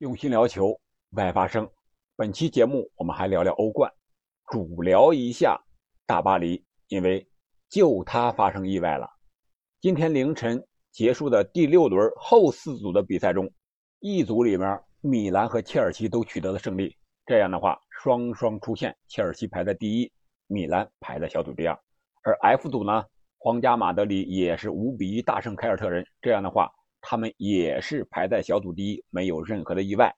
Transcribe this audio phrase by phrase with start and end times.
[0.00, 0.78] 用心聊球，
[1.12, 1.66] 外发声。
[2.16, 3.90] 本期节目我们还聊聊欧冠，
[4.52, 5.58] 主聊一下
[6.04, 7.26] 大巴黎，因为
[7.70, 9.08] 就他发生意外了。
[9.80, 13.50] 今天凌晨结束的第六轮后四组的比赛中
[14.00, 16.94] ，E 组里面米兰和切尔西都取得了胜利。
[17.24, 20.12] 这样的话，双双出线，切尔西排在第一，
[20.46, 21.80] 米兰排在小组第二。
[22.22, 23.02] 而 F 组呢，
[23.38, 26.06] 皇家马德里也是五比一大胜凯尔特人。
[26.20, 26.70] 这样的话。
[27.08, 30.12] 他们也是排在小组第一，没有任何的意外。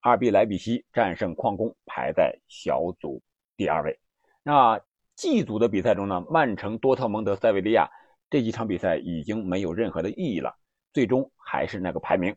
[0.00, 3.22] 二 B 莱比锡战胜矿工，排在小组
[3.56, 3.96] 第二位。
[4.42, 4.80] 那
[5.14, 6.26] G 组的比赛中呢？
[6.28, 7.88] 曼城、多特蒙德、塞维利亚
[8.28, 10.52] 这几场比赛已经没有任何的意义了，
[10.92, 12.34] 最终还是那个排名。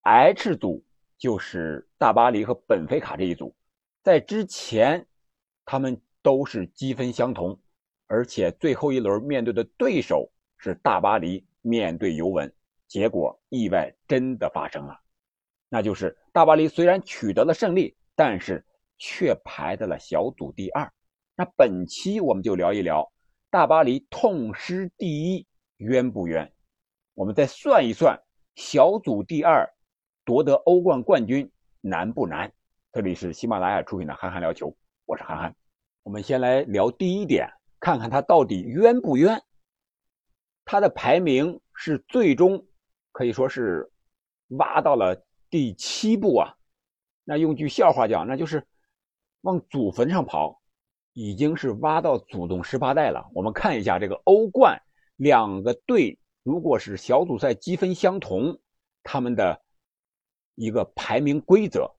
[0.00, 0.82] H 组
[1.18, 3.54] 就是大巴黎和本菲卡这一组，
[4.02, 5.06] 在之前
[5.66, 7.60] 他们都是积分相同，
[8.06, 12.50] 而且最后一轮面对的对手是大巴黎，面对尤文。
[12.88, 14.98] 结果意外真的发生了，
[15.68, 18.64] 那就是大巴黎虽然取得了胜利，但是
[18.96, 20.90] 却排在了小组第二。
[21.36, 23.12] 那本期我们就聊一聊
[23.50, 26.50] 大巴黎痛失第一冤不冤？
[27.12, 28.18] 我们再算一算
[28.54, 29.68] 小组第二
[30.24, 32.50] 夺得欧冠冠军难不难？
[32.90, 34.70] 这里是喜马拉雅出品的《憨憨聊球》，
[35.04, 35.54] 我是憨憨。
[36.04, 37.46] 我们先来聊第一点，
[37.78, 39.42] 看看他到底冤不冤？
[40.64, 42.64] 他的排名是最终。
[43.18, 43.90] 可以说是
[44.50, 46.54] 挖到了第七步啊！
[47.24, 48.64] 那用句笑话讲，那就是
[49.40, 50.56] 往祖坟上刨，
[51.14, 53.28] 已经是挖到祖宗十八代了。
[53.34, 54.80] 我们看一下这个欧冠，
[55.16, 58.60] 两个队如果是小组赛积分相同，
[59.02, 59.60] 他们的
[60.54, 61.96] 一个排名规则，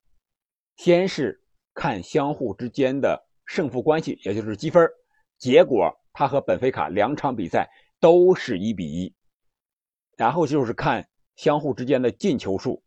[0.77, 4.89] 先是看相互之间的胜负关系，也就是积分。
[5.37, 9.13] 结果他和本菲卡两场比赛都是一比一。
[10.17, 11.08] 然后就是看
[11.39, 12.83] 相互之间的进球数，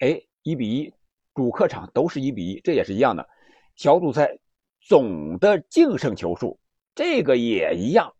[0.00, 0.92] 哎，一比一，
[1.36, 3.28] 主客场都是一比一，这也是一样的。
[3.76, 4.40] 小组赛
[4.80, 6.58] 总的净胜球数，
[6.96, 8.12] 这个也一样。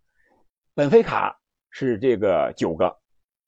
[0.73, 1.37] 本菲卡
[1.69, 2.97] 是这个九个，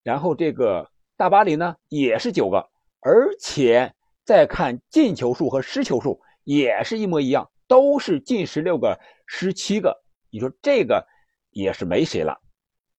[0.03, 2.69] 然后这个大巴黎呢也是九个，
[2.99, 10.03] 而且再看进球数和失球数也是一模一样，都是进十六个，失七个。
[10.31, 11.07] 你说这个
[11.51, 12.41] 也是没谁了。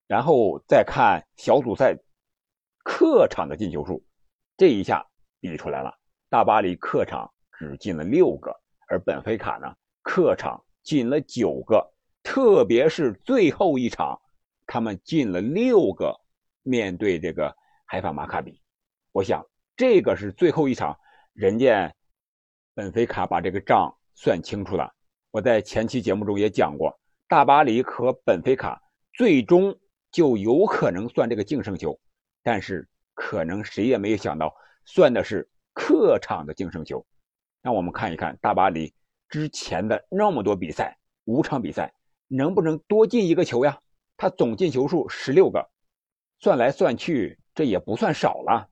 [0.07, 1.97] 然后再看小组赛。
[2.85, 4.05] 客场的进球数，
[4.55, 5.03] 这一下
[5.39, 5.91] 比出来了。
[6.29, 8.55] 大巴黎客场只进了六个，
[8.87, 11.83] 而本菲卡呢，客场进了九个。
[12.21, 14.21] 特别是最后一场，
[14.67, 16.15] 他们进了六个，
[16.61, 18.61] 面对这个海法马卡比。
[19.11, 19.43] 我想
[19.75, 20.95] 这个是最后一场，
[21.33, 21.91] 人家
[22.75, 24.93] 本菲卡把这个账算清楚了。
[25.31, 26.95] 我在前期节目中也讲过，
[27.27, 28.79] 大巴黎和本菲卡
[29.13, 29.75] 最终
[30.11, 31.99] 就有可能算这个净胜球。
[32.45, 37.03] 但是可能谁也没有想到，算的是客场的净胜球。
[37.63, 38.93] 让我们看一看大巴黎
[39.27, 41.91] 之前的那么多比赛，五场比赛
[42.27, 43.81] 能不能多进一个球呀？
[44.15, 45.71] 他总进球数十六个，
[46.37, 48.69] 算来算去这也不算少了。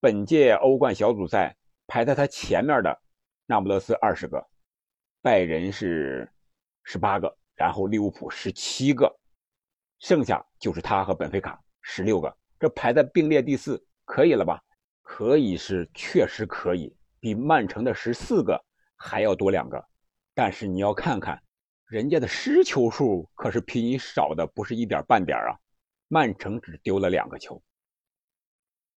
[0.00, 1.54] 本届欧冠小组赛
[1.86, 3.02] 排在他前面的
[3.44, 4.48] 那不勒斯二十个，
[5.20, 6.32] 拜仁是
[6.82, 9.14] 十八个，然后利物浦十七个，
[9.98, 12.34] 剩下就是他和本菲卡十六个。
[12.58, 14.62] 这排在并列第四，可以了吧？
[15.02, 18.60] 可以是确实可以，比曼城的十四个
[18.96, 19.84] 还要多两个。
[20.34, 21.42] 但是你要看看，
[21.86, 25.54] 人家的失球数可是比你少的不是一点半点啊！
[26.08, 27.62] 曼城只丢了两个球，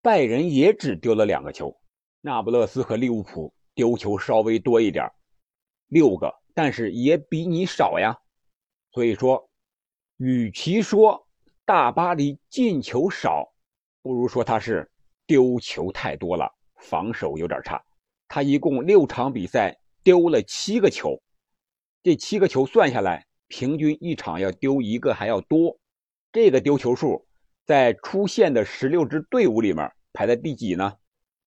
[0.02, 1.80] 拜仁也只丢了两个球，
[2.20, 5.10] 那不勒斯和利物浦丢球稍微多一点，
[5.88, 8.16] 六个，但是也比你少呀。
[8.92, 9.50] 所以说，
[10.18, 11.26] 与其说
[11.70, 13.52] 大巴黎进球少，
[14.02, 14.90] 不如说他是
[15.24, 17.80] 丢球太多了，防守有点差。
[18.26, 21.22] 他一共六场比赛丢了七个球，
[22.02, 25.78] 这七个球算下来，平均一场要丢一个还要多。
[26.32, 27.28] 这个丢球数
[27.64, 30.94] 在出现的十六支队伍里面排在第几呢？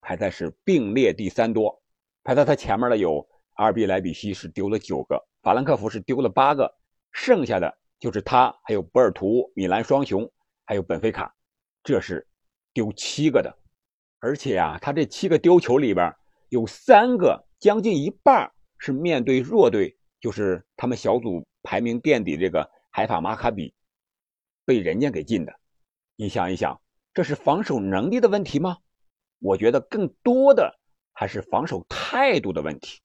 [0.00, 1.82] 排在是并列第三多。
[2.22, 6.74] 排在他前面的有阿尔比莱比锡是丢了九个，法兰克福是丢了八个，
[7.12, 10.30] 剩下的就是他，还有博尔图、米兰双雄，
[10.66, 11.34] 还有本菲卡，
[11.82, 12.28] 这是。
[12.74, 13.56] 丢七个的，
[14.18, 16.14] 而且啊，他这七个丢球里边
[16.50, 23.72] 有三个，将近一半是面对弱队，就是他们小组排名垫底这个海法马卡比，
[24.66, 25.54] 被人家给进的。
[26.16, 26.78] 你想一想，
[27.14, 28.78] 这是防守能力的问题吗？
[29.38, 30.78] 我觉得更多的
[31.14, 33.00] 还是防守态度的问题。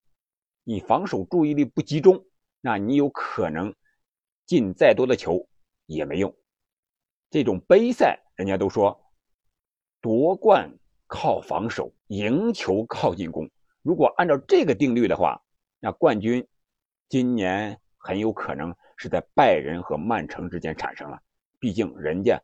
[0.65, 2.25] 你防守注意力不集中，
[2.59, 3.73] 那你有可能
[4.49, 5.47] 进再多的球
[5.85, 6.35] 也没用。
[7.29, 8.99] 这种杯赛，人家都说。
[10.01, 10.75] 夺冠
[11.05, 13.47] 靠防守，赢球靠进攻。
[13.83, 15.39] 如果按照这个定律的话，
[15.79, 16.47] 那冠军
[17.09, 21.19] 今年很有可能是在拜仁和曼城之间产生了。
[21.59, 22.41] 毕竟人家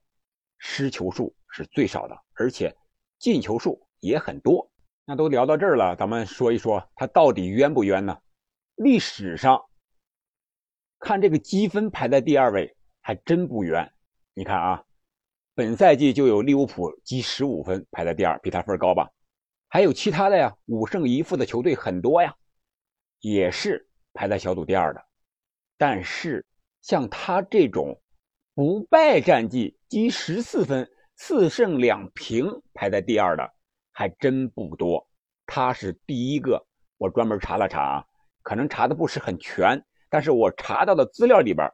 [0.59, 2.75] 失球数是最少的，而且
[3.17, 4.69] 进球数也很多。
[5.05, 8.15] 那都聊到这儿了，咱们说一说他到底冤不冤呢？
[8.75, 9.65] 历史上
[10.99, 13.91] 看这个积分排在第二位，还真不冤。
[14.33, 14.83] 你看啊，
[15.53, 19.09] 本赛季就有利物浦积十五分排在第二，比他分高吧？
[19.67, 22.35] 还有其他的呀，五胜一负的球队很多呀，
[23.19, 25.05] 也是排在小组第二的。
[25.77, 26.45] 但是
[26.81, 28.01] 像他这种
[28.53, 33.53] 不败战绩，积十四分，四胜两平排在第二的
[33.91, 35.07] 还真不多。
[35.45, 36.65] 他是第一个，
[36.97, 38.05] 我专门查了查啊。
[38.41, 39.83] 可能查的不是很全，
[40.15, 41.69] 但是我查到的资料里边，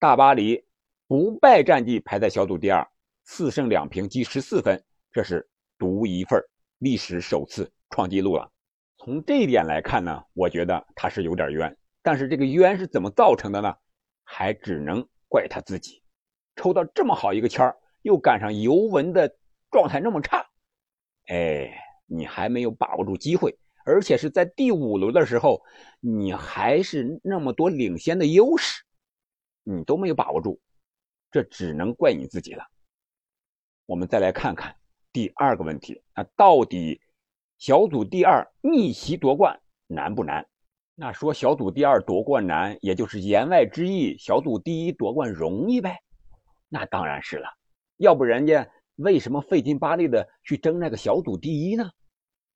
[0.00, 0.60] 大巴黎
[1.06, 2.84] 不败战绩排在小组第二，
[3.22, 5.48] 四胜两平，积十四分，这是
[5.78, 6.42] 独一份
[6.78, 8.50] 历史首次创纪录了。
[8.98, 13.72] 从这一点来看呢，我觉得他是有点冤，但是这个冤是怎么造成的呢？
[14.24, 16.02] 还只能怪他自己，
[16.56, 19.32] 抽到这么好一个签又赶上尤文的
[19.70, 20.44] 状态那么差，
[21.26, 21.72] 哎，
[22.06, 23.56] 你还没有把握住机会。
[23.84, 25.62] 而且是在第五轮的时候，
[26.00, 28.82] 你还是那么多领先的优势，
[29.62, 30.60] 你都没有把握住，
[31.30, 32.64] 这只能怪你自己了。
[33.86, 34.74] 我们再来看看
[35.12, 37.00] 第二个问题，那到底
[37.58, 40.46] 小组第二逆袭夺冠难不难？
[40.94, 45.98] 那说小组第二夺冠难，也就是言外之意，小组第一夺冠容易呗？
[46.68, 47.48] 那当然是了，
[47.98, 51.90] 要不人家为什么费劲巴力的去争那个小组第一呢？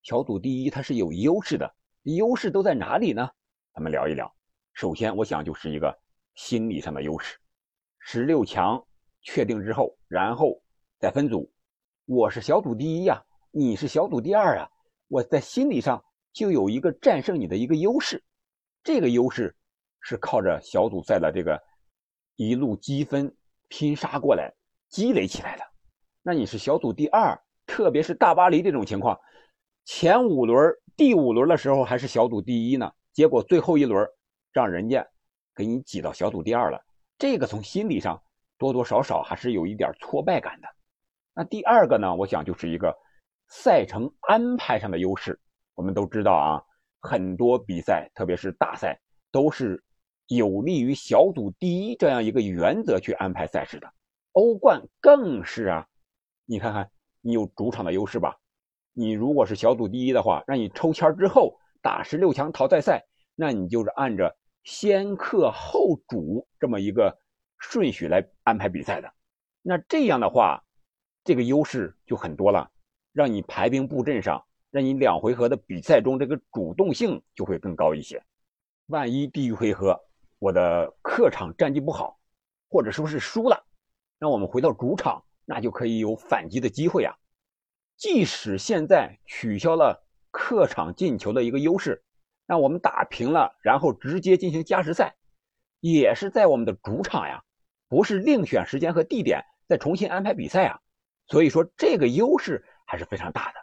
[0.08, 1.70] 小组第一，它是有优势的，
[2.04, 3.30] 优势都在哪里呢？
[3.74, 4.34] 咱们聊一聊。
[4.72, 5.94] 首先，我想就是一个
[6.34, 7.36] 心理上的优势。
[7.98, 8.82] 十六强
[9.20, 10.62] 确定之后，然后
[10.98, 11.52] 再分组，
[12.06, 14.70] 我是小组第一呀，你是小组第二啊，
[15.08, 16.02] 我在心理上
[16.32, 18.24] 就有一个战胜你的一个优势。
[18.82, 19.54] 这个优势
[20.00, 21.62] 是靠着小组赛的这个
[22.36, 23.36] 一路积分
[23.68, 24.50] 拼杀过来
[24.88, 25.64] 积累起来的。
[26.22, 29.20] 那你是小组第二，特别是大巴黎这种情况。
[29.90, 34.06] 前五轮、第五轮的时候还是小组第一呢，结果最后一轮
[34.52, 35.08] 让人家
[35.54, 36.78] 给你挤到小组第二了。
[37.16, 38.22] 这个从心理上
[38.58, 40.68] 多多少少还是有一点挫败感的。
[41.32, 42.94] 那第二个呢，我想就是一个
[43.48, 45.40] 赛程安排上的优势。
[45.74, 46.62] 我们都知道啊，
[47.00, 49.00] 很多比赛，特别是大赛，
[49.32, 49.82] 都是
[50.26, 53.90] 有利于小组第一这样一个原则去安排赛事的。
[54.32, 55.86] 欧冠更是啊，
[56.44, 56.90] 你看看，
[57.22, 58.36] 你有主场的优势吧？
[58.98, 63.06] 你如果是小组第一的话，让你抽签之后打十六强淘汰赛，
[63.36, 67.16] 那你就是按着先克后主这么一个
[67.58, 69.08] 顺序来安排比赛的。
[69.62, 70.64] 那这样的话，
[71.22, 72.68] 这个优势就很多了，
[73.12, 78.20] 让你排兵布阵上，让你两回合的比赛中这个主动性就会更高一些。
[78.86, 79.96] 万一第一回合
[80.40, 82.18] 我的客场战绩不好，
[82.68, 83.64] 或者说是输了，
[84.18, 87.14] 那我们回到主场，那就可以有反击的机会啊。
[87.98, 92.04] 即使现在取消了客场进球的一个优势，
[92.46, 95.16] 那我们打平了，然后直接进行加时赛，
[95.80, 97.42] 也是在我们的主场呀，
[97.88, 100.78] 不是另选时间和地点再重新安排比赛啊。
[101.26, 103.58] 所以说这个优势还是非常大的。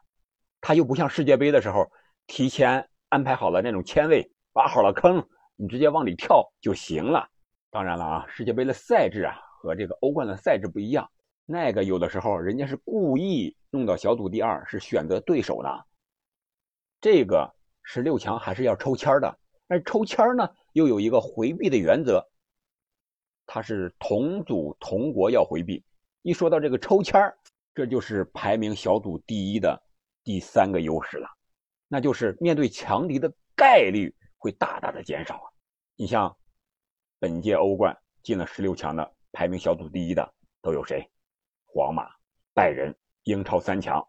[0.60, 1.90] 它又不像世界杯的时候，
[2.28, 7.30] 提前安排好了那种签位，挖好了坑，你直接往里跳就行了。
[7.72, 11.10] 当然了啊，世界杯的赛制啊和这个欧冠的赛制不一样。
[11.46, 15.70] 那个有的时候人家是故意弄到小组第二，是选择对手呢。
[17.00, 19.38] 这个十六强还是要抽签的，
[19.68, 22.28] 而抽签呢又有一个回避的原则，
[23.46, 25.84] 它是同组同国要回避。
[26.24, 27.22] 一说到这个抽签
[27.76, 29.80] 这就是排名小组第一的
[30.24, 31.28] 第三个优势了，
[31.88, 35.52] 那就是面对强敌的概率会大大的减少啊。
[35.96, 36.36] 你像
[37.20, 40.34] 本届欧冠进了十六强的排名小组第一的
[40.64, 41.08] 都有谁？
[41.76, 42.10] 皇马、
[42.54, 44.02] 拜仁、英超三强，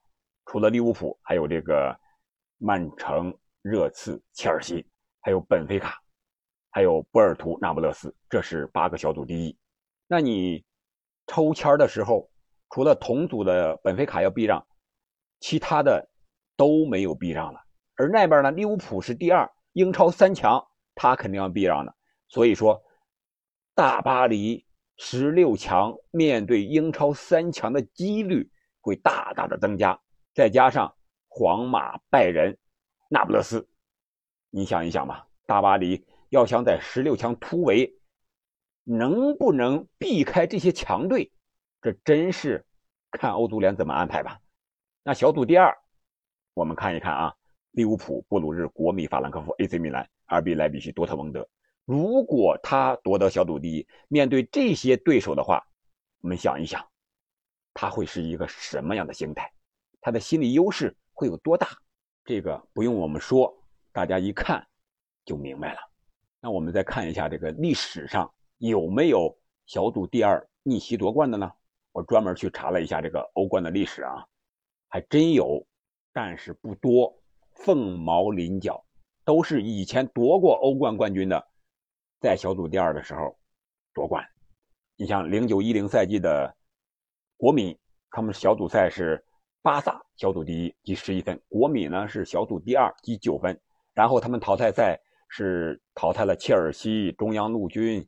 [0.45, 1.99] 除了利物浦，还有这个
[2.59, 4.89] 曼城、热刺、切尔西，
[5.21, 6.01] 还有本菲卡，
[6.71, 9.59] 还有波尔图、那不勒斯，这是八个小组第一。
[10.07, 10.65] 那你
[11.27, 12.31] 抽签的时候，
[12.71, 14.65] 除了同组的本菲卡要避让，
[15.41, 16.09] 其他的
[16.57, 17.61] 都没有避让了。
[17.97, 21.93] 而那边呢，利物浦是第二，英超三强，他肯定要避让的。
[22.29, 22.81] 所以说，
[23.75, 24.65] 大巴黎。
[24.97, 28.51] 十六强面对英超三强的几率
[28.81, 30.01] 会大大的增加，
[30.35, 30.95] 再加上
[31.29, 32.57] 皇马、拜仁、
[33.09, 33.69] 那不勒斯，
[34.51, 37.95] 你想一想吧，大巴黎要想在十六强突围，
[38.85, 41.31] 能不能避开这些强队？
[41.83, 42.65] 这真是
[43.11, 44.41] 看欧足联怎么安排吧。
[45.03, 45.77] 那小组第二，
[46.55, 47.35] 我们看一看啊，
[47.73, 51.47] 利物浦、布鲁日、国米、法兰克福、AC 米兰、RB 莱比锡、多特蒙德。
[51.87, 55.65] 如果他夺得小组第一，面对这些对手的话，
[56.21, 56.85] 我们想一想，
[57.73, 59.49] 他会是一个什么样的心态？
[60.01, 61.69] 他的心理优势会有多大？
[62.25, 63.57] 这个不用我们说，
[63.93, 64.67] 大家一看
[65.25, 65.81] 就明白了。
[66.41, 68.29] 那我们再看一下这个历史上
[68.59, 69.33] 有没有
[69.67, 71.49] 小组第二逆袭夺冠的呢？
[71.93, 74.27] 我专门去查了一下这个欧冠的历史啊，
[74.89, 75.65] 还真有，
[76.13, 77.17] 但是不多，
[77.55, 78.85] 凤毛麟角，
[79.25, 81.47] 都是以前夺过欧冠冠军的。
[82.21, 83.39] 在小组第二的时候
[83.93, 84.25] 夺冠，
[84.97, 86.57] 你像零九一零赛季的
[87.37, 87.79] 国米，
[88.11, 89.23] 他们小组赛是
[89.61, 93.59] 巴萨小组第一，积十一分；国米呢是小组第二，积九分。
[93.93, 98.07] 然后他们淘汰赛是淘汰了切尔西、中央陆军，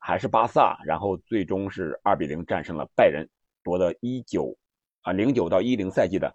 [0.00, 3.28] 还是巴萨，然后最终是二比零战胜了拜仁，
[3.62, 4.56] 夺得一九
[5.02, 6.34] 啊零九到一零赛季的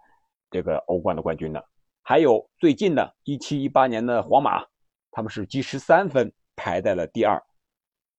[0.50, 1.64] 这个欧冠的冠军的。
[2.02, 4.66] 还有最近的一七一八年的皇马，
[5.12, 6.32] 他们是积十三分。
[6.60, 7.42] 排在了第二，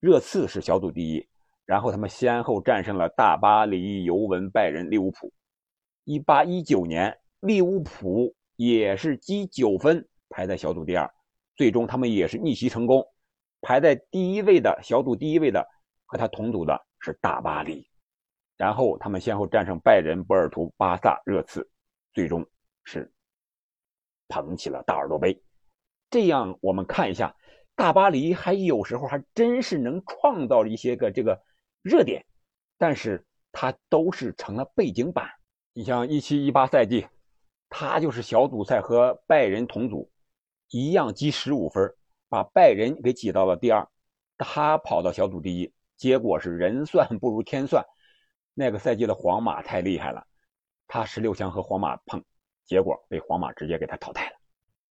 [0.00, 1.28] 热刺是小组第一，
[1.66, 5.30] 然后他们先后战胜了大巴黎、尤文、拜仁、利物浦。
[6.04, 11.08] 一八一九年，利物浦也是积九分排在小组第二，
[11.54, 13.04] 最终他们也是逆袭成功，
[13.60, 15.62] 排在第一位的小组第一位的
[16.06, 17.86] 和他同组的是大巴黎，
[18.56, 21.68] 然后他们先后战胜拜仁、波尔图、巴萨、热刺，
[22.14, 22.42] 最终
[22.84, 23.12] 是
[24.28, 25.38] 捧起了大耳朵杯。
[26.08, 27.36] 这样我们看一下。
[27.80, 31.40] 大巴黎还有时候还真是能创造一些个这个
[31.80, 32.22] 热点，
[32.76, 35.26] 但是它都是成了背景板。
[35.72, 37.06] 你像一七一八赛季，
[37.70, 40.10] 他就是小组赛和拜仁同组，
[40.68, 41.90] 一样积十五分，
[42.28, 43.88] 把拜仁给挤到了第二，
[44.36, 47.82] 他跑到小组第一，结果是人算不如天算。
[48.52, 50.22] 那个赛季的皇马太厉害了，
[50.86, 52.22] 他十六强和皇马碰，
[52.66, 54.36] 结果被皇马直接给他淘汰了。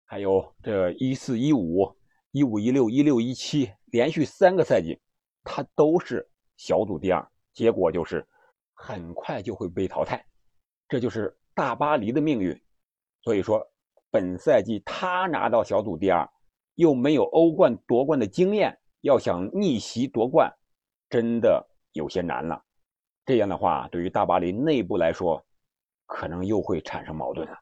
[0.05, 1.93] 还有这一四一五。
[2.37, 5.01] 一五一六一六一七连续三个赛季，
[5.43, 8.23] 他都是小组第二，结果就是
[8.75, 10.23] 很快就会被淘汰，
[10.87, 12.55] 这就是大巴黎的命运。
[13.23, 13.67] 所以说，
[14.11, 16.29] 本赛季他拿到小组第二，
[16.75, 20.53] 又没有欧冠夺冠的经验，要想逆袭夺冠，
[21.09, 22.63] 真的有些难了。
[23.25, 25.43] 这样的话，对于大巴黎内部来说，
[26.05, 27.57] 可能又会产生矛盾了。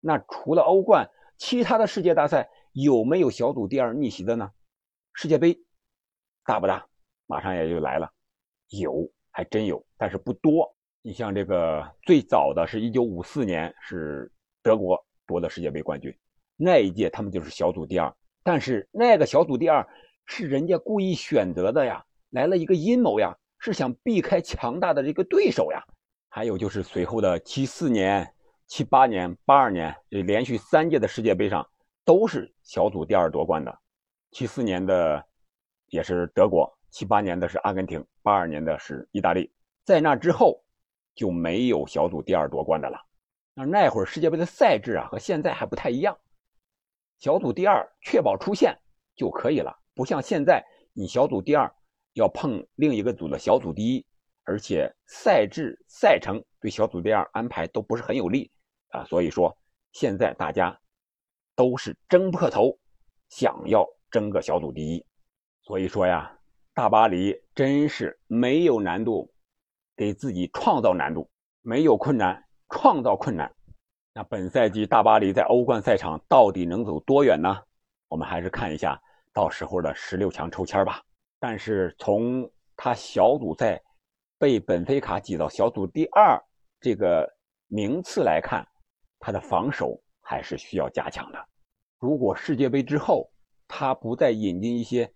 [0.00, 2.48] 那除了欧冠，其他的世界大赛。
[2.74, 4.50] 有没有小组第二逆袭的呢？
[5.12, 5.56] 世界杯
[6.44, 6.84] 大不大？
[7.26, 8.10] 马上也就来了。
[8.70, 10.74] 有，还真有，但是不多。
[11.00, 14.28] 你像这个最早的是一九五四年，是
[14.60, 16.12] 德国夺得世界杯冠军，
[16.56, 18.12] 那一届他们就是小组第二。
[18.42, 19.88] 但是那个小组第二
[20.26, 25.80] 是人家故意选择的呀，来了一个阴谋呀，是想避开强大的这个对手呀。
[26.28, 28.34] 还有就是随后的七四年、
[28.66, 31.64] 七八年、八二年，这连续三届的世界杯上。
[32.04, 33.78] 都是小组第二夺冠的，
[34.30, 35.24] 七四年的
[35.86, 39.50] 也是德国，七八年的是阿根廷，八二年的是意大利，
[39.84, 40.62] 在那之后
[41.14, 42.98] 就没有小组第二夺冠的了。
[43.54, 46.18] 那那会儿世界杯的赛制啊和现在还不太一样，
[47.18, 48.78] 小组第二确保出线
[49.16, 51.74] 就可以了，不像现在你小组第二
[52.12, 54.06] 要碰另一个组的小组第一，
[54.42, 58.50] 而且赛制赛程对小组第二安排都不是很有利
[58.88, 59.04] 啊。
[59.04, 59.56] 所以说
[59.92, 60.78] 现在大家。
[61.56, 62.76] 都是争破头，
[63.28, 65.04] 想要争个小组第一，
[65.62, 66.36] 所以说呀，
[66.72, 69.32] 大巴黎真是没有难度，
[69.96, 71.30] 给自己创造难度，
[71.62, 73.52] 没有困难创造困难。
[74.12, 77.62] 那本赛季大巴黎在欧冠赛场到底能走多远呢？
[78.08, 79.00] 我们还是看一下
[79.32, 81.02] 到时候的十六强抽签吧。
[81.40, 83.82] 但是从他小组赛
[84.38, 86.40] 被本菲卡挤到小组第二
[86.80, 87.28] 这个
[87.66, 88.66] 名次来看，
[89.18, 90.00] 他的防守。
[90.24, 91.38] 还是需要加强的。
[92.00, 93.30] 如果世界杯之后
[93.68, 95.10] 他不再引进一些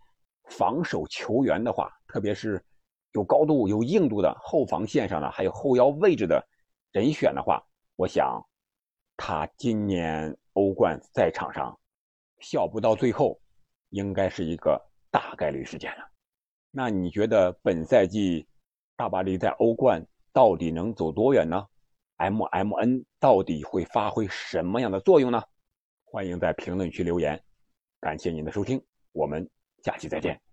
[0.44, 2.64] 防守球员的话，特别是
[3.12, 6.46] 有高度、有硬度的后防线上的，还有后腰位置的
[6.92, 7.62] 人选的话，
[7.96, 8.40] 我想
[9.16, 11.78] 他今年欧冠赛场上
[12.40, 13.40] 笑不到最后，
[13.90, 16.08] 应该是一个大概率事件了。
[16.70, 18.46] 那你觉得本赛季
[18.96, 21.66] 大巴黎在欧冠到底能走多远呢
[22.18, 25.42] ？M M N 到底会发挥什么样的作用呢？
[26.04, 27.42] 欢迎在评论区留言。
[28.00, 28.80] 感谢您的收听，
[29.12, 29.48] 我们
[29.82, 30.47] 下期再见。